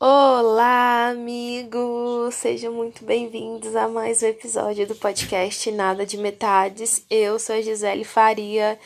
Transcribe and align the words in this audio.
Olá, 0.00 1.08
amigos! 1.08 2.36
Sejam 2.36 2.72
muito 2.72 3.04
bem-vindos 3.04 3.74
a 3.74 3.88
mais 3.88 4.22
um 4.22 4.26
episódio 4.26 4.86
do 4.86 4.94
podcast 4.94 5.70
Nada 5.72 6.06
de 6.06 6.16
Metades. 6.16 7.04
Eu 7.10 7.38
sou 7.38 7.56
a 7.56 7.60
Gisele 7.60 8.04
Faria 8.04 8.78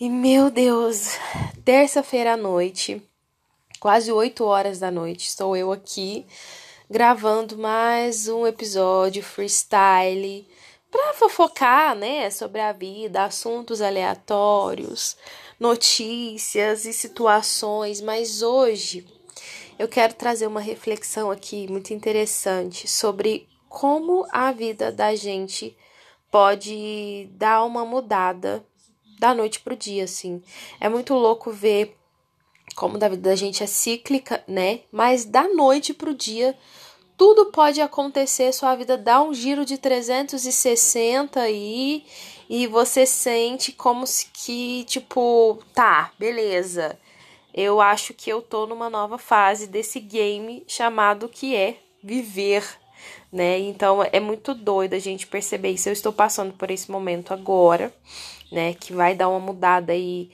e, 0.00 0.08
meu 0.08 0.50
Deus, 0.50 1.18
terça-feira 1.64 2.32
à 2.32 2.36
noite, 2.38 3.02
quase 3.78 4.10
8 4.10 4.42
horas 4.42 4.78
da 4.78 4.90
noite, 4.90 5.26
estou 5.26 5.54
eu 5.54 5.70
aqui 5.70 6.26
gravando 6.90 7.56
mais 7.56 8.26
um 8.26 8.46
episódio 8.46 9.22
freestyle 9.22 10.48
para 10.90 11.14
fofocar, 11.14 11.94
né, 11.94 12.30
sobre 12.30 12.60
a 12.60 12.72
vida, 12.72 13.24
assuntos 13.24 13.80
aleatórios, 13.80 15.16
notícias 15.58 16.84
e 16.84 16.92
situações, 16.92 18.00
mas 18.00 18.42
hoje 18.42 19.06
eu 19.78 19.88
quero 19.88 20.14
trazer 20.14 20.46
uma 20.46 20.60
reflexão 20.60 21.30
aqui 21.30 21.70
muito 21.70 21.94
interessante 21.94 22.88
sobre 22.88 23.48
como 23.68 24.26
a 24.30 24.50
vida 24.52 24.90
da 24.90 25.14
gente 25.14 25.76
pode 26.30 27.28
dar 27.32 27.64
uma 27.64 27.84
mudada 27.84 28.64
da 29.18 29.34
noite 29.34 29.60
pro 29.60 29.76
dia, 29.76 30.04
assim. 30.04 30.42
É 30.80 30.88
muito 30.88 31.14
louco 31.14 31.50
ver 31.50 31.96
como 32.74 32.96
a 32.96 33.08
vida 33.08 33.30
da 33.30 33.36
gente 33.36 33.62
é 33.62 33.66
cíclica, 33.66 34.42
né? 34.46 34.80
Mas 34.90 35.24
da 35.24 35.44
noite 35.48 35.92
pro 35.92 36.14
dia 36.14 36.56
tudo 37.20 37.52
pode 37.52 37.82
acontecer, 37.82 38.50
sua 38.54 38.74
vida 38.74 38.96
dá 38.96 39.20
um 39.20 39.34
giro 39.34 39.66
de 39.66 39.76
360 39.76 41.38
aí 41.38 42.02
e 42.48 42.66
você 42.66 43.04
sente 43.04 43.72
como 43.72 44.06
se 44.06 44.28
que 44.32 44.84
tipo, 44.84 45.58
tá, 45.74 46.12
beleza 46.18 46.98
eu 47.52 47.80
acho 47.80 48.14
que 48.14 48.30
eu 48.30 48.40
tô 48.40 48.66
numa 48.66 48.88
nova 48.88 49.18
fase 49.18 49.66
desse 49.66 49.98
game 50.00 50.64
chamado 50.66 51.28
que 51.28 51.54
é 51.54 51.76
viver, 52.02 52.64
né? 53.32 53.58
Então 53.58 54.06
é 54.12 54.20
muito 54.20 54.54
doido 54.54 54.94
a 54.94 54.98
gente 54.98 55.26
perceber 55.26 55.70
isso. 55.70 55.88
Eu 55.88 55.92
estou 55.92 56.12
passando 56.12 56.52
por 56.54 56.70
esse 56.70 56.90
momento 56.90 57.34
agora, 57.34 57.92
né? 58.50 58.74
Que 58.74 58.92
vai 58.92 59.14
dar 59.14 59.28
uma 59.28 59.40
mudada 59.40 59.92
aí, 59.92 60.30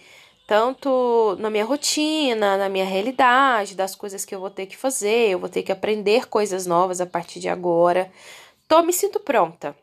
tanto 0.46 1.36
na 1.40 1.50
minha 1.50 1.64
rotina, 1.64 2.56
na 2.56 2.68
minha 2.68 2.84
realidade, 2.84 3.74
das 3.74 3.94
coisas 3.94 4.24
que 4.24 4.34
eu 4.34 4.40
vou 4.40 4.50
ter 4.50 4.66
que 4.66 4.76
fazer, 4.76 5.30
eu 5.30 5.38
vou 5.38 5.48
ter 5.48 5.62
que 5.62 5.72
aprender 5.72 6.28
coisas 6.28 6.66
novas 6.66 7.00
a 7.00 7.06
partir 7.06 7.40
de 7.40 7.48
agora. 7.48 8.10
Tô 8.68 8.82
me 8.82 8.92
sinto 8.92 9.18
pronta. 9.18 9.76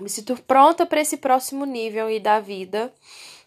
Me 0.00 0.08
sinto 0.08 0.36
pronta 0.42 0.84
para 0.84 1.00
esse 1.00 1.16
próximo 1.16 1.64
nível 1.64 2.06
aí 2.06 2.20
da 2.20 2.40
vida 2.40 2.92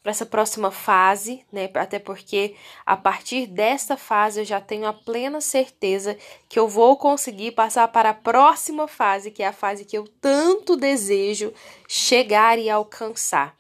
para 0.02 0.12
essa 0.12 0.26
próxima 0.26 0.72
fase, 0.72 1.44
né? 1.52 1.70
Até 1.76 2.00
porque 2.00 2.56
a 2.86 2.96
partir 2.96 3.48
desta 3.48 3.98
fase 3.98 4.40
eu 4.40 4.46
já 4.46 4.62
tenho 4.62 4.88
a 4.88 4.94
plena 4.94 5.42
certeza 5.42 6.18
que 6.48 6.58
eu 6.58 6.68
vou 6.68 6.96
conseguir 6.96 7.52
passar 7.52 7.88
para 7.90 8.12
a 8.12 8.14
próxima 8.14 8.88
fase, 8.88 9.30
que 9.30 9.44
é 9.44 9.48
a 9.48 9.54
fase 9.54 9.86
que 9.86 9.98
eu 9.98 10.08
tanto 10.22 10.78
desejo 10.78 11.54
chegar 11.88 12.58
e 12.58 12.70
alcançar. 12.70 13.56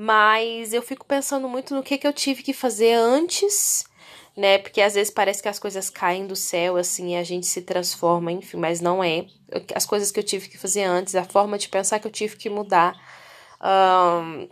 Mas 0.00 0.72
eu 0.72 0.80
fico 0.80 1.04
pensando 1.04 1.48
muito 1.48 1.74
no 1.74 1.82
que, 1.82 1.98
que 1.98 2.06
eu 2.06 2.12
tive 2.12 2.42
que 2.42 2.52
fazer 2.52 2.92
antes 2.92 3.84
né? 4.38 4.56
Porque 4.56 4.80
às 4.80 4.94
vezes 4.94 5.12
parece 5.12 5.42
que 5.42 5.48
as 5.48 5.58
coisas 5.58 5.90
caem 5.90 6.24
do 6.24 6.36
céu, 6.36 6.76
assim, 6.76 7.14
e 7.14 7.16
a 7.16 7.24
gente 7.24 7.44
se 7.44 7.60
transforma, 7.62 8.30
enfim, 8.30 8.56
mas 8.56 8.80
não 8.80 9.02
é. 9.02 9.26
As 9.74 9.84
coisas 9.84 10.12
que 10.12 10.20
eu 10.20 10.22
tive 10.22 10.48
que 10.48 10.56
fazer 10.56 10.84
antes, 10.84 11.16
a 11.16 11.24
forma 11.24 11.58
de 11.58 11.68
pensar 11.68 11.98
que 11.98 12.06
eu 12.06 12.10
tive 12.10 12.36
que 12.36 12.48
mudar. 12.48 12.94
Um, 13.60 14.48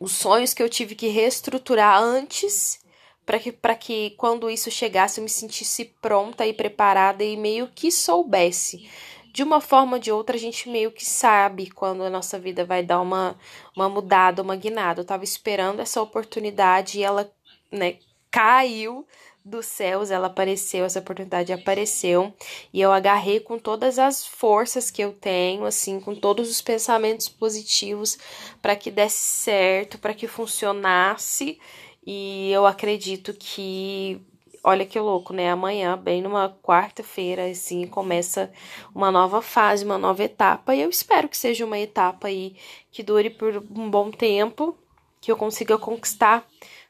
os 0.00 0.10
sonhos 0.10 0.52
que 0.52 0.60
eu 0.60 0.68
tive 0.68 0.96
que 0.96 1.06
reestruturar 1.06 2.02
antes 2.02 2.80
para 3.24 3.38
que, 3.38 3.52
que 3.78 4.10
quando 4.16 4.50
isso 4.50 4.68
chegasse 4.72 5.20
eu 5.20 5.22
me 5.22 5.30
sentisse 5.30 5.84
pronta 6.02 6.44
e 6.44 6.52
preparada 6.52 7.22
e 7.22 7.36
meio 7.36 7.70
que 7.72 7.92
soubesse. 7.92 8.90
De 9.32 9.42
uma 9.42 9.62
forma 9.62 9.94
ou 9.94 9.98
de 9.98 10.12
outra, 10.12 10.36
a 10.36 10.38
gente 10.38 10.68
meio 10.68 10.92
que 10.92 11.06
sabe 11.06 11.70
quando 11.70 12.02
a 12.02 12.10
nossa 12.10 12.38
vida 12.38 12.66
vai 12.66 12.82
dar 12.82 13.00
uma, 13.00 13.34
uma 13.74 13.88
mudada, 13.88 14.42
uma 14.42 14.54
guinada. 14.54 15.00
Eu 15.00 15.06
tava 15.06 15.24
esperando 15.24 15.80
essa 15.80 16.02
oportunidade 16.02 16.98
e 16.98 17.02
ela, 17.02 17.32
né, 17.70 17.96
caiu 18.30 19.06
dos 19.44 19.66
céus, 19.66 20.10
ela 20.10 20.26
apareceu, 20.26 20.84
essa 20.84 21.00
oportunidade 21.00 21.52
apareceu, 21.52 22.32
e 22.72 22.80
eu 22.80 22.92
agarrei 22.92 23.40
com 23.40 23.58
todas 23.58 23.98
as 23.98 24.24
forças 24.24 24.90
que 24.90 25.02
eu 25.02 25.12
tenho, 25.12 25.64
assim, 25.64 25.98
com 25.98 26.14
todos 26.14 26.48
os 26.48 26.62
pensamentos 26.62 27.28
positivos 27.28 28.18
para 28.60 28.76
que 28.76 28.90
desse 28.90 29.18
certo, 29.18 29.98
para 29.98 30.14
que 30.14 30.28
funcionasse, 30.28 31.58
e 32.06 32.52
eu 32.52 32.66
acredito 32.66 33.34
que 33.34 34.20
olha 34.62 34.86
que 34.86 34.98
louco, 34.98 35.32
né? 35.32 35.50
Amanhã, 35.50 35.96
bem 35.96 36.22
numa 36.22 36.48
quarta-feira, 36.62 37.46
assim, 37.46 37.86
começa 37.86 38.52
uma 38.94 39.10
nova 39.10 39.42
fase, 39.42 39.84
uma 39.84 39.98
nova 39.98 40.22
etapa. 40.22 40.74
E 40.74 40.82
eu 40.82 40.90
espero 40.90 41.28
que 41.28 41.36
seja 41.36 41.64
uma 41.64 41.78
etapa 41.78 42.28
aí 42.28 42.56
que 42.90 43.02
dure 43.02 43.30
por 43.30 43.56
um 43.56 43.90
bom 43.90 44.10
tempo, 44.10 44.76
que 45.20 45.30
eu 45.30 45.36
consiga 45.36 45.78
conquistar 45.78 46.46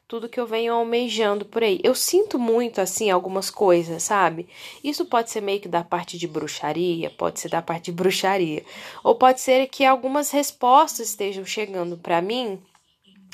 tudo 0.07 0.29
que 0.29 0.39
eu 0.39 0.45
venho 0.45 0.73
almejando 0.73 1.45
por 1.45 1.63
aí. 1.63 1.79
Eu 1.83 1.95
sinto 1.95 2.37
muito 2.37 2.79
assim 2.79 3.09
algumas 3.09 3.49
coisas, 3.49 4.03
sabe? 4.03 4.47
Isso 4.83 5.05
pode 5.05 5.31
ser 5.31 5.41
meio 5.41 5.59
que 5.59 5.67
da 5.67 5.83
parte 5.83 6.17
de 6.17 6.27
bruxaria, 6.27 7.09
pode 7.09 7.39
ser 7.39 7.49
da 7.49 7.61
parte 7.61 7.85
de 7.85 7.93
bruxaria, 7.93 8.63
ou 9.03 9.15
pode 9.15 9.41
ser 9.41 9.67
que 9.67 9.83
algumas 9.83 10.29
respostas 10.29 11.09
estejam 11.09 11.45
chegando 11.45 11.97
para 11.97 12.21
mim 12.21 12.61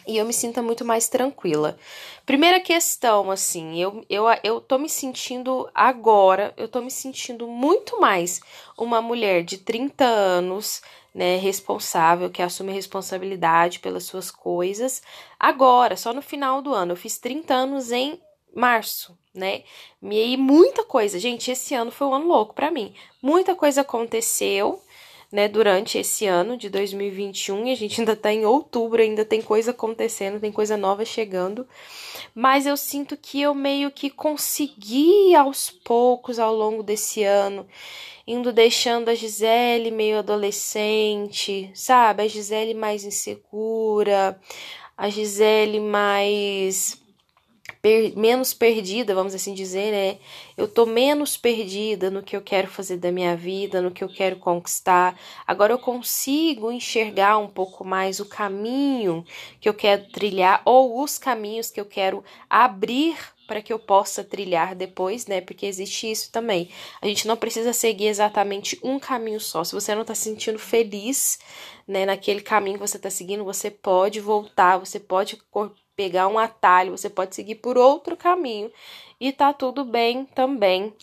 e 0.09 0.17
eu 0.17 0.25
me 0.25 0.33
sinta 0.33 0.61
muito 0.63 0.83
mais 0.83 1.07
tranquila. 1.07 1.77
Primeira 2.25 2.59
questão, 2.59 3.29
assim, 3.29 3.79
eu, 3.79 4.03
eu, 4.09 4.25
eu 4.43 4.59
tô 4.59 4.79
me 4.79 4.89
sentindo 4.89 5.69
agora, 5.73 6.51
eu 6.57 6.67
tô 6.67 6.81
me 6.81 6.89
sentindo 6.89 7.47
muito 7.47 8.01
mais 8.01 8.41
uma 8.75 9.01
mulher 9.01 9.43
de 9.43 9.59
30 9.59 10.03
anos, 10.05 10.81
né, 11.13 11.37
responsável, 11.37 12.29
que 12.29 12.41
assume 12.41 12.73
responsabilidade 12.73 13.79
pelas 13.79 14.03
suas 14.03 14.31
coisas. 14.31 15.03
Agora, 15.39 15.95
só 15.95 16.11
no 16.11 16.23
final 16.23 16.59
do 16.59 16.73
ano, 16.73 16.93
eu 16.93 16.97
fiz 16.97 17.19
30 17.19 17.53
anos 17.53 17.91
em 17.91 18.19
março, 18.55 19.15
né? 19.33 19.61
E 20.01 20.35
muita 20.37 20.83
coisa, 20.83 21.19
gente, 21.19 21.51
esse 21.51 21.75
ano 21.75 21.91
foi 21.91 22.07
um 22.07 22.15
ano 22.15 22.27
louco 22.27 22.55
para 22.55 22.71
mim. 22.71 22.95
Muita 23.21 23.55
coisa 23.55 23.81
aconteceu 23.81 24.81
né, 25.31 25.47
durante 25.47 25.97
esse 25.97 26.25
ano 26.25 26.57
de 26.57 26.69
2021 26.69 27.67
e 27.67 27.71
a 27.71 27.75
gente 27.75 28.01
ainda 28.01 28.15
tá 28.15 28.33
em 28.33 28.45
outubro, 28.45 29.01
ainda 29.01 29.23
tem 29.23 29.41
coisa 29.41 29.71
acontecendo, 29.71 30.39
tem 30.39 30.51
coisa 30.51 30.75
nova 30.75 31.05
chegando. 31.05 31.67
Mas 32.33 32.65
eu 32.65 32.75
sinto 32.75 33.15
que 33.15 33.41
eu 33.41 33.53
meio 33.53 33.91
que 33.91 34.09
consegui 34.09 35.35
aos 35.35 35.69
poucos 35.69 36.39
ao 36.39 36.53
longo 36.55 36.81
desse 36.81 37.23
ano, 37.23 37.67
indo 38.25 38.51
deixando 38.51 39.09
a 39.09 39.15
Gisele 39.15 39.91
meio 39.91 40.19
adolescente, 40.19 41.69
sabe? 41.75 42.23
A 42.23 42.27
Gisele 42.27 42.73
mais 42.73 43.03
insegura, 43.03 44.39
a 44.97 45.09
Gisele 45.09 45.79
mais 45.79 46.99
per, 47.81 48.17
menos 48.17 48.53
perdida, 48.53 49.15
vamos 49.15 49.33
assim 49.33 49.53
dizer, 49.53 49.91
né? 49.91 50.17
Eu 50.57 50.67
tô 50.67 50.85
menos 50.85 51.37
perdida 51.37 52.09
no 52.09 52.23
que 52.23 52.35
eu 52.35 52.41
quero 52.41 52.67
fazer 52.67 52.97
da 52.97 53.11
minha 53.11 53.35
vida, 53.35 53.81
no 53.81 53.91
que 53.91 54.03
eu 54.03 54.09
quero 54.09 54.37
conquistar. 54.37 55.19
Agora 55.47 55.73
eu 55.73 55.79
consigo 55.79 56.71
enxergar 56.71 57.37
um 57.37 57.47
pouco 57.47 57.85
mais 57.85 58.19
o 58.19 58.25
caminho 58.25 59.23
que 59.59 59.69
eu 59.69 59.73
quero 59.73 60.09
trilhar 60.09 60.61
ou 60.65 61.01
os 61.01 61.17
caminhos 61.17 61.71
que 61.71 61.79
eu 61.79 61.85
quero 61.85 62.23
abrir 62.49 63.17
para 63.49 63.63
que 63.63 63.73
eu 63.73 63.79
possa 63.79 64.23
trilhar 64.23 64.75
depois, 64.75 65.25
né? 65.25 65.41
Porque 65.41 65.65
existe 65.65 66.11
isso 66.11 66.31
também. 66.31 66.69
A 67.01 67.07
gente 67.07 67.27
não 67.27 67.35
precisa 67.35 67.73
seguir 67.73 68.05
exatamente 68.05 68.79
um 68.83 68.99
caminho 68.99 69.39
só. 69.39 69.63
Se 69.63 69.73
você 69.73 69.95
não 69.95 70.03
está 70.03 70.13
se 70.13 70.21
sentindo 70.29 70.59
feliz, 70.59 71.39
né, 71.87 72.05
naquele 72.05 72.41
caminho 72.41 72.77
que 72.77 72.87
você 72.87 72.97
está 72.97 73.09
seguindo, 73.09 73.43
você 73.43 73.71
pode 73.71 74.19
voltar, 74.19 74.77
você 74.77 74.99
pode 74.99 75.41
pegar 75.99 76.29
um 76.29 76.39
atalho, 76.39 76.97
você 76.97 77.09
pode 77.09 77.35
seguir 77.35 77.55
por 77.55 77.77
outro 77.77 78.15
caminho 78.15 78.71
e 79.19 79.33
tá 79.33 79.51
tudo 79.51 79.83
bem 79.83 80.23
também. 80.23 80.93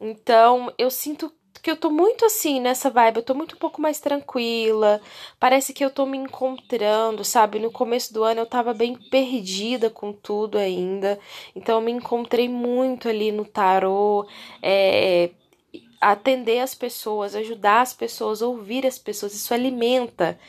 Então, 0.00 0.72
eu 0.78 0.90
sinto 0.90 1.30
que 1.62 1.70
eu 1.70 1.76
tô 1.76 1.90
muito 1.90 2.24
assim 2.24 2.58
nessa 2.58 2.88
vibe, 2.88 3.18
eu 3.18 3.22
tô 3.22 3.34
muito 3.34 3.56
um 3.56 3.58
pouco 3.58 3.78
mais 3.78 4.00
tranquila. 4.00 5.02
Parece 5.38 5.74
que 5.74 5.84
eu 5.84 5.90
tô 5.90 6.06
me 6.06 6.16
encontrando, 6.16 7.22
sabe? 7.26 7.58
No 7.58 7.70
começo 7.70 8.14
do 8.14 8.24
ano 8.24 8.40
eu 8.40 8.46
tava 8.46 8.72
bem 8.72 8.96
perdida 9.10 9.90
com 9.90 10.14
tudo 10.14 10.56
ainda. 10.56 11.20
Então 11.54 11.74
eu 11.74 11.82
me 11.82 11.92
encontrei 11.92 12.48
muito 12.48 13.06
ali 13.06 13.30
no 13.30 13.44
tarô, 13.44 14.26
é, 14.62 15.28
atender 16.00 16.60
as 16.60 16.74
pessoas, 16.74 17.34
ajudar 17.34 17.82
as 17.82 17.92
pessoas, 17.92 18.40
ouvir 18.40 18.86
as 18.86 18.98
pessoas. 18.98 19.34
Isso 19.34 19.52
alimenta 19.52 20.40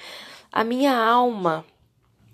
a 0.50 0.64
minha 0.64 0.96
alma, 0.96 1.66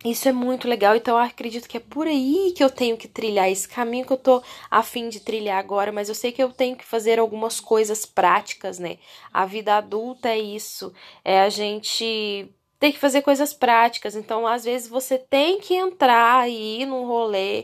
isso 0.06 0.30
é 0.30 0.31
muito 0.31 0.68
legal, 0.68 0.96
então 0.96 1.18
eu 1.18 1.24
acredito 1.24 1.68
que 1.68 1.78
é 1.78 1.80
por 1.80 2.07
aí 2.07 2.54
que 2.56 2.63
eu 2.63 2.69
tenho 2.69 2.96
que 2.96 3.07
trilhar 3.07 3.50
esse 3.50 3.68
caminho 3.68 4.06
que 4.06 4.13
eu 4.13 4.18
tô 4.18 4.44
a 4.69 4.84
fim 4.84 5.10
de 5.10 5.19
trilhar 5.19 5.57
agora, 5.57 5.92
mas 5.92 6.10
eu 6.10 6.16
sei 6.16 6.31
que 6.31 6.44
eu 6.44 6.52
tenho 6.52 6.75
que 6.75 6.86
fazer 6.86 7.19
algumas 7.19 7.60
coisas 7.60 8.06
práticas, 8.06 8.78
né? 8.78 8.98
A 9.34 9.46
vida 9.46 9.75
adulta 9.75 10.30
é 10.30 10.38
isso, 10.38 10.94
é 11.24 11.42
a 11.42 11.50
gente 11.50 12.50
ter 12.80 12.92
que 12.92 13.00
fazer 13.00 13.22
coisas 13.22 13.54
práticas. 13.54 14.16
Então, 14.16 14.46
às 14.46 14.63
vezes, 14.63 14.88
você 14.88 15.18
tem 15.18 15.60
que 15.60 15.74
entrar 15.74 16.40
aí 16.42 16.86
num 16.86 17.06
rolê 17.06 17.63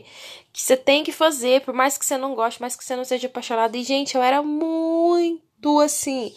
que 0.52 0.60
você 0.60 0.76
tem 0.76 1.04
que 1.04 1.12
fazer, 1.12 1.60
por 1.62 1.72
mais 1.72 1.96
que 1.96 2.04
você 2.04 2.16
não 2.16 2.34
goste, 2.34 2.60
mais 2.60 2.74
que 2.74 2.84
você 2.84 2.96
não 2.96 3.04
seja 3.04 3.28
apaixonado. 3.28 3.76
E, 3.76 3.84
gente, 3.84 4.16
eu 4.16 4.22
era 4.22 4.42
muito 4.42 5.78
assim 5.80 6.34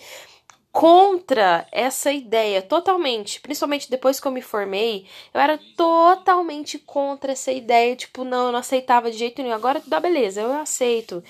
contra 0.75 1.65
essa 1.71 2.11
ideia 2.11 2.61
totalmente, 2.61 3.39
principalmente 3.39 3.89
depois 3.89 4.19
que 4.19 4.27
eu 4.27 4.31
me 4.31 4.41
formei, 4.41 5.05
eu 5.33 5.39
era 5.39 5.57
totalmente 5.77 6.77
contra 6.77 7.31
essa 7.31 7.49
ideia, 7.49 7.95
tipo, 7.95 8.25
não, 8.25 8.47
eu 8.47 8.51
não 8.51 8.59
aceitava 8.59 9.09
de 9.09 9.17
jeito 9.17 9.41
nenhum. 9.41 9.55
Agora 9.55 9.81
dá 9.87 10.01
beleza, 10.01 10.41
eu 10.41 10.51
aceito 10.51 11.23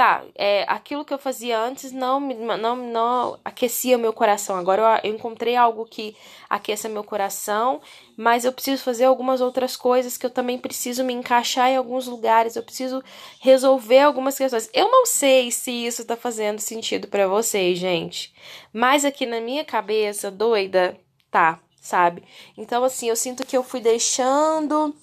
tá, 0.00 0.24
é, 0.34 0.64
aquilo 0.66 1.04
que 1.04 1.12
eu 1.12 1.18
fazia 1.18 1.60
antes 1.60 1.92
não, 1.92 2.18
não, 2.18 2.74
não 2.74 3.38
aquecia 3.44 3.98
meu 3.98 4.14
coração. 4.14 4.56
Agora 4.56 4.98
eu, 5.04 5.10
eu 5.10 5.14
encontrei 5.14 5.56
algo 5.56 5.84
que 5.84 6.16
aqueça 6.48 6.88
meu 6.88 7.04
coração, 7.04 7.82
mas 8.16 8.46
eu 8.46 8.52
preciso 8.52 8.82
fazer 8.82 9.04
algumas 9.04 9.42
outras 9.42 9.76
coisas 9.76 10.16
que 10.16 10.24
eu 10.24 10.30
também 10.30 10.56
preciso 10.56 11.04
me 11.04 11.12
encaixar 11.12 11.68
em 11.68 11.76
alguns 11.76 12.06
lugares, 12.06 12.56
eu 12.56 12.62
preciso 12.62 13.04
resolver 13.40 13.98
algumas 13.98 14.38
questões. 14.38 14.70
Eu 14.72 14.90
não 14.90 15.04
sei 15.04 15.50
se 15.50 15.70
isso 15.70 16.02
tá 16.06 16.16
fazendo 16.16 16.60
sentido 16.60 17.06
para 17.06 17.28
vocês, 17.28 17.78
gente, 17.78 18.32
mas 18.72 19.04
aqui 19.04 19.26
na 19.26 19.38
minha 19.38 19.66
cabeça, 19.66 20.30
doida, 20.30 20.96
tá, 21.30 21.60
sabe? 21.78 22.22
Então, 22.56 22.82
assim, 22.84 23.10
eu 23.10 23.16
sinto 23.16 23.44
que 23.44 23.54
eu 23.54 23.62
fui 23.62 23.80
deixando 23.80 24.94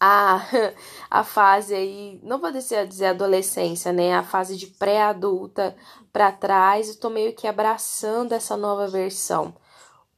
a, 0.00 0.40
a 1.10 1.24
fase 1.24 1.74
aí, 1.74 2.20
não 2.22 2.38
vou 2.38 2.50
dizer, 2.50 3.06
adolescência, 3.06 3.92
né? 3.92 4.14
A 4.14 4.22
fase 4.22 4.56
de 4.56 4.66
pré-adulta 4.66 5.76
para 6.12 6.30
trás 6.32 6.88
e 6.88 6.98
tô 6.98 7.10
meio 7.10 7.34
que 7.34 7.46
abraçando 7.46 8.32
essa 8.32 8.56
nova 8.56 8.86
versão. 8.86 9.54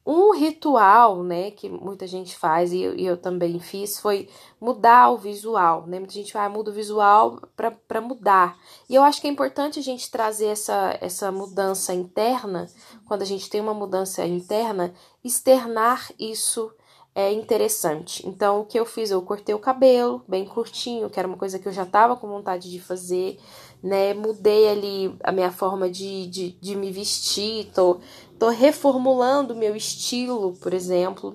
Um 0.07 0.31
ritual, 0.33 1.25
né, 1.25 1.51
que 1.51 1.69
muita 1.69 2.07
gente 2.07 2.37
faz 2.37 2.73
e 2.73 2.81
eu, 2.81 2.95
e 2.97 3.05
eu 3.05 3.17
também 3.17 3.59
fiz 3.59 3.99
foi 3.99 4.29
mudar 4.61 5.11
o 5.11 5.19
visual, 5.19 5.85
né? 5.85 5.99
Muita 5.99 6.15
gente 6.15 6.33
vai 6.33 6.47
ah, 6.47 6.49
muda 6.49 6.71
o 6.71 6.75
visual 6.75 7.41
para 7.57 8.01
mudar. 8.01 8.57
E 8.89 8.95
eu 8.95 9.03
acho 9.03 9.21
que 9.21 9.27
é 9.27 9.31
importante 9.31 9.81
a 9.81 9.83
gente 9.83 10.09
trazer 10.09 10.47
essa, 10.47 10.97
essa 11.01 11.33
mudança 11.33 11.93
interna, 11.93 12.69
quando 13.09 13.23
a 13.23 13.27
gente 13.27 13.51
tem 13.51 13.61
uma 13.61 13.75
mudança 13.75 14.25
interna, 14.25 14.95
externar 15.25 16.09
isso 16.21 16.73
é 17.17 17.33
interessante. 17.33 18.29
Então, 18.29 18.61
o 18.61 18.65
que 18.67 18.79
eu 18.79 18.85
fiz? 18.85 19.11
Eu 19.11 19.23
cortei 19.23 19.55
o 19.55 19.59
cabelo 19.59 20.23
bem 20.29 20.45
curtinho, 20.45 21.09
que 21.09 21.19
era 21.19 21.27
uma 21.27 21.39
coisa 21.39 21.59
que 21.59 21.67
eu 21.67 21.73
já 21.73 21.87
tava 21.87 22.15
com 22.15 22.29
vontade 22.29 22.71
de 22.71 22.79
fazer, 22.79 23.39
né? 23.83 24.13
Mudei 24.13 24.69
ali 24.69 25.17
a 25.25 25.33
minha 25.33 25.51
forma 25.51 25.89
de, 25.89 26.27
de, 26.27 26.51
de 26.61 26.77
me 26.77 26.93
vestir, 26.93 27.71
tô, 27.73 28.01
tô 28.39 28.51
reformulando 28.51 29.55
o 29.55 29.57
meu 29.57 29.75
estilo, 29.75 30.53
por 30.61 30.75
exemplo. 30.75 31.35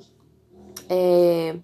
É... 0.88 1.58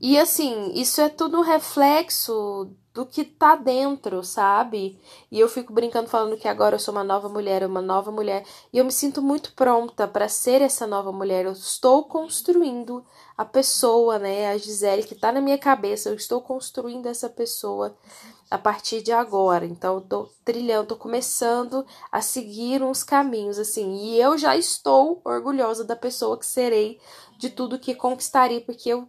E 0.00 0.18
assim, 0.18 0.72
isso 0.74 1.00
é 1.00 1.08
tudo 1.08 1.40
reflexo 1.40 2.68
do 2.96 3.04
que 3.04 3.24
tá 3.24 3.56
dentro, 3.56 4.24
sabe? 4.24 4.98
E 5.30 5.38
eu 5.38 5.50
fico 5.50 5.70
brincando 5.70 6.08
falando 6.08 6.38
que 6.38 6.48
agora 6.48 6.76
eu 6.76 6.78
sou 6.78 6.94
uma 6.94 7.04
nova 7.04 7.28
mulher, 7.28 7.62
uma 7.66 7.82
nova 7.82 8.10
mulher, 8.10 8.42
e 8.72 8.78
eu 8.78 8.86
me 8.86 8.90
sinto 8.90 9.20
muito 9.20 9.52
pronta 9.52 10.08
para 10.08 10.30
ser 10.30 10.62
essa 10.62 10.86
nova 10.86 11.12
mulher. 11.12 11.44
Eu 11.44 11.52
estou 11.52 12.04
construindo 12.04 13.04
a 13.36 13.44
pessoa, 13.44 14.18
né, 14.18 14.48
a 14.48 14.56
Gisele 14.56 15.02
que 15.02 15.14
tá 15.14 15.30
na 15.30 15.42
minha 15.42 15.58
cabeça, 15.58 16.08
eu 16.08 16.14
estou 16.14 16.40
construindo 16.40 17.04
essa 17.04 17.28
pessoa 17.28 17.94
a 18.50 18.56
partir 18.56 19.02
de 19.02 19.12
agora. 19.12 19.66
Então 19.66 19.96
eu 19.96 20.00
tô 20.00 20.30
trilhando, 20.42 20.88
tô 20.88 20.96
começando 20.96 21.84
a 22.10 22.22
seguir 22.22 22.82
uns 22.82 23.04
caminhos 23.04 23.58
assim, 23.58 23.94
e 23.94 24.18
eu 24.18 24.38
já 24.38 24.56
estou 24.56 25.20
orgulhosa 25.22 25.84
da 25.84 25.94
pessoa 25.94 26.38
que 26.38 26.46
serei, 26.46 26.98
de 27.36 27.50
tudo 27.50 27.78
que 27.78 27.94
conquistarei, 27.94 28.60
porque 28.60 28.88
eu 28.88 29.06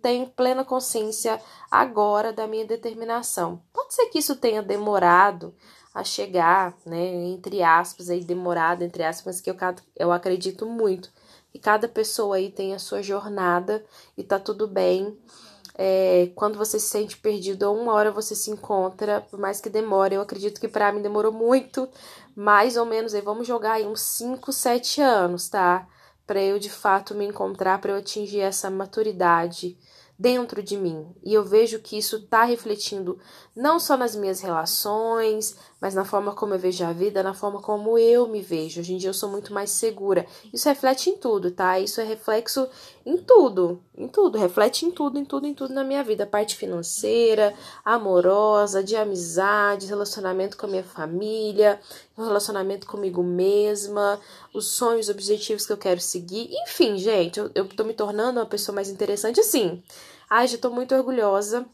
tenho 0.00 0.26
plena 0.28 0.64
consciência 0.64 1.40
agora 1.70 2.32
da 2.32 2.46
minha 2.46 2.64
determinação. 2.64 3.62
Pode 3.72 3.94
ser 3.94 4.06
que 4.06 4.18
isso 4.18 4.36
tenha 4.36 4.62
demorado 4.62 5.54
a 5.94 6.04
chegar, 6.04 6.76
né, 6.86 7.06
entre 7.26 7.62
aspas, 7.62 8.10
aí 8.10 8.24
demorado 8.24 8.82
entre 8.82 9.02
aspas, 9.02 9.40
que 9.40 9.50
eu, 9.50 9.56
eu 9.96 10.12
acredito 10.12 10.66
muito. 10.66 11.10
E 11.52 11.58
cada 11.58 11.88
pessoa 11.88 12.36
aí 12.36 12.50
tem 12.50 12.74
a 12.74 12.78
sua 12.78 13.02
jornada 13.02 13.84
e 14.16 14.22
tá 14.22 14.38
tudo 14.38 14.68
bem. 14.68 15.18
É, 15.74 16.30
quando 16.34 16.58
você 16.58 16.78
se 16.78 16.88
sente 16.88 17.16
perdido, 17.16 17.64
a 17.64 17.70
uma 17.70 17.92
hora 17.92 18.12
você 18.12 18.36
se 18.36 18.50
encontra, 18.50 19.22
por 19.22 19.38
mais 19.38 19.60
que 19.60 19.68
demore. 19.68 20.14
Eu 20.14 20.20
acredito 20.20 20.60
que 20.60 20.68
para 20.68 20.92
mim 20.92 21.02
demorou 21.02 21.32
muito, 21.32 21.88
mais 22.36 22.76
ou 22.76 22.84
menos 22.84 23.14
aí, 23.14 23.20
vamos 23.20 23.46
jogar 23.46 23.72
aí 23.72 23.86
uns 23.86 24.00
5, 24.02 24.52
7 24.52 25.00
anos, 25.00 25.48
tá? 25.48 25.88
Para 26.26 26.40
eu 26.40 26.58
de 26.58 26.70
fato 26.70 27.14
me 27.14 27.24
encontrar, 27.24 27.80
para 27.80 27.92
eu 27.92 27.96
atingir 27.96 28.40
essa 28.40 28.70
maturidade 28.70 29.76
dentro 30.20 30.62
de 30.62 30.76
mim. 30.76 31.06
E 31.24 31.32
eu 31.32 31.42
vejo 31.42 31.78
que 31.78 31.96
isso 31.96 32.16
está 32.16 32.44
refletindo 32.44 33.18
não 33.56 33.80
só 33.80 33.96
nas 33.96 34.14
minhas 34.14 34.42
relações, 34.42 35.56
mas 35.80 35.94
na 35.94 36.04
forma 36.04 36.34
como 36.34 36.52
eu 36.52 36.58
vejo 36.58 36.84
a 36.84 36.92
vida, 36.92 37.22
na 37.22 37.32
forma 37.32 37.62
como 37.62 37.96
eu 37.96 38.28
me 38.28 38.42
vejo. 38.42 38.80
Hoje 38.80 38.92
em 38.92 38.98
dia 38.98 39.08
eu 39.08 39.14
sou 39.14 39.30
muito 39.30 39.54
mais 39.54 39.70
segura. 39.70 40.26
Isso 40.52 40.68
reflete 40.68 41.08
em 41.08 41.16
tudo, 41.16 41.50
tá? 41.50 41.78
Isso 41.78 42.02
é 42.02 42.04
reflexo 42.04 42.68
em 43.06 43.16
tudo, 43.16 43.82
em 43.96 44.06
tudo, 44.06 44.36
reflete 44.36 44.84
em 44.84 44.90
tudo, 44.90 45.18
em 45.18 45.24
tudo, 45.24 45.46
em 45.46 45.54
tudo 45.54 45.72
na 45.72 45.82
minha 45.82 46.04
vida, 46.04 46.26
parte 46.26 46.54
financeira, 46.54 47.54
amorosa, 47.82 48.84
de 48.84 48.94
amizade, 48.96 49.86
relacionamento 49.86 50.58
com 50.58 50.66
a 50.66 50.68
minha 50.68 50.84
família, 50.84 51.80
relacionamento 52.24 52.86
comigo 52.86 53.22
mesma, 53.22 54.20
os 54.52 54.66
sonhos, 54.68 55.08
objetivos 55.08 55.66
que 55.66 55.72
eu 55.72 55.76
quero 55.76 56.00
seguir. 56.00 56.48
Enfim, 56.62 56.98
gente, 56.98 57.38
eu, 57.38 57.50
eu 57.54 57.68
tô 57.68 57.84
me 57.84 57.94
tornando 57.94 58.40
uma 58.40 58.46
pessoa 58.46 58.74
mais 58.74 58.88
interessante 58.88 59.40
assim. 59.40 59.82
Ai, 60.28 60.46
já 60.46 60.58
tô 60.58 60.70
muito 60.70 60.94
orgulhosa 60.94 61.66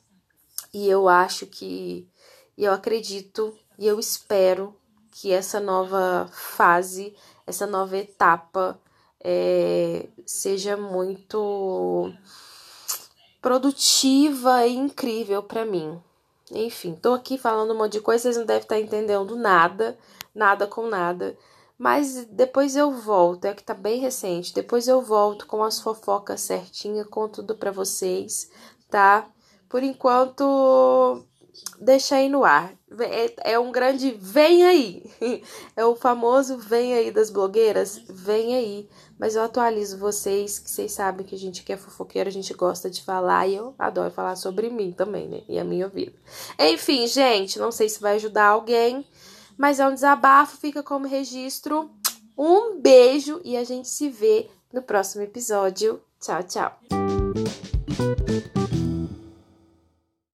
e 0.72 0.88
eu 0.88 1.08
acho 1.08 1.46
que, 1.46 2.08
e 2.56 2.64
eu 2.64 2.72
acredito 2.72 3.56
e 3.78 3.86
eu 3.86 3.98
espero 3.98 4.74
que 5.10 5.32
essa 5.32 5.60
nova 5.60 6.28
fase, 6.32 7.14
essa 7.46 7.66
nova 7.66 7.96
etapa 7.96 8.78
é, 9.20 10.08
seja 10.26 10.76
muito 10.76 12.12
produtiva 13.40 14.66
e 14.66 14.74
incrível 14.74 15.42
para 15.42 15.64
mim. 15.64 16.00
Enfim, 16.50 16.94
tô 16.94 17.12
aqui 17.12 17.36
falando 17.36 17.72
um 17.72 17.78
monte 17.78 17.92
de 17.92 18.00
coisa, 18.00 18.22
vocês 18.22 18.36
não 18.36 18.46
devem 18.46 18.62
estar 18.62 18.78
entendendo 18.78 19.34
nada, 19.36 19.98
nada 20.36 20.66
com 20.66 20.86
nada. 20.86 21.36
Mas 21.78 22.24
depois 22.26 22.76
eu 22.76 22.90
volto, 22.92 23.44
é 23.44 23.54
que 23.54 23.62
tá 23.62 23.74
bem 23.74 24.00
recente. 24.00 24.54
Depois 24.54 24.88
eu 24.88 25.02
volto 25.02 25.46
com 25.46 25.62
as 25.62 25.80
fofocas 25.80 26.40
certinha, 26.40 27.04
com 27.04 27.28
tudo 27.28 27.54
para 27.54 27.70
vocês, 27.70 28.50
tá? 28.88 29.28
Por 29.68 29.82
enquanto, 29.82 31.22
deixa 31.80 32.16
aí 32.16 32.28
no 32.28 32.44
ar. 32.44 32.72
É, 33.00 33.52
é 33.52 33.58
um 33.58 33.70
grande 33.70 34.16
vem 34.18 34.64
aí. 34.64 35.02
É 35.76 35.84
o 35.84 35.94
famoso 35.94 36.56
vem 36.56 36.94
aí 36.94 37.10
das 37.10 37.28
blogueiras, 37.28 38.00
vem 38.08 38.54
aí. 38.54 38.88
Mas 39.18 39.34
eu 39.34 39.42
atualizo 39.42 39.98
vocês, 39.98 40.58
que 40.58 40.70
vocês 40.70 40.92
sabem 40.92 41.26
que 41.26 41.34
a 41.34 41.38
gente 41.38 41.62
que 41.62 41.72
é 41.72 41.76
fofoqueiro, 41.76 42.28
a 42.28 42.32
gente 42.32 42.54
gosta 42.54 42.88
de 42.88 43.02
falar 43.02 43.46
e 43.46 43.56
eu 43.56 43.74
adoro 43.78 44.10
falar 44.10 44.36
sobre 44.36 44.70
mim 44.70 44.92
também, 44.92 45.28
né? 45.28 45.42
E 45.46 45.58
a 45.58 45.64
minha 45.64 45.88
vida. 45.88 46.14
Enfim, 46.58 47.06
gente, 47.06 47.58
não 47.58 47.70
sei 47.70 47.88
se 47.90 48.00
vai 48.00 48.16
ajudar 48.16 48.46
alguém, 48.46 49.06
mas 49.56 49.80
é 49.80 49.86
um 49.86 49.94
desabafo, 49.94 50.56
fica 50.56 50.82
como 50.82 51.06
registro. 51.06 51.90
Um 52.36 52.80
beijo 52.80 53.40
e 53.44 53.56
a 53.56 53.64
gente 53.64 53.88
se 53.88 54.08
vê 54.10 54.48
no 54.72 54.82
próximo 54.82 55.22
episódio. 55.22 56.00
Tchau, 56.20 56.42
tchau. 56.42 57.05